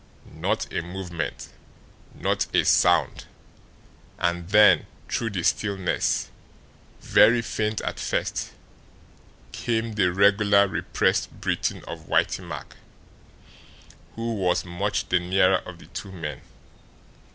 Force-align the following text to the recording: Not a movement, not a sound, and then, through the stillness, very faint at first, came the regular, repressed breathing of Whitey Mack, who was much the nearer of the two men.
Not 0.25 0.73
a 0.73 0.81
movement, 0.81 1.49
not 2.15 2.47
a 2.55 2.65
sound, 2.65 3.25
and 4.17 4.49
then, 4.49 4.87
through 5.07 5.29
the 5.29 5.43
stillness, 5.43 6.31
very 7.01 7.43
faint 7.43 7.81
at 7.81 7.99
first, 7.99 8.53
came 9.51 9.93
the 9.93 10.11
regular, 10.11 10.67
repressed 10.67 11.29
breathing 11.39 11.83
of 11.85 12.07
Whitey 12.09 12.43
Mack, 12.43 12.77
who 14.15 14.33
was 14.33 14.65
much 14.65 15.07
the 15.09 15.19
nearer 15.19 15.57
of 15.57 15.77
the 15.77 15.85
two 15.85 16.11
men. 16.11 16.41